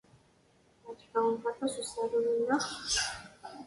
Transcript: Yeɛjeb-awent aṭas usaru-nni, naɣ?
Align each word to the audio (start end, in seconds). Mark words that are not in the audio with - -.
Yeɛjeb-awent 0.83 1.43
aṭas 1.51 1.73
usaru-nni, 1.81 2.45
naɣ? 2.49 2.65